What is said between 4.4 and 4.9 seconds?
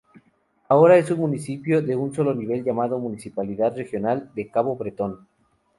Cabo